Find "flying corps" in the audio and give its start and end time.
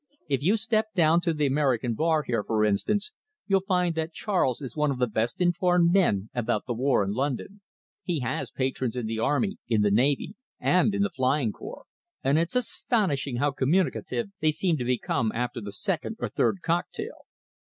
11.11-11.85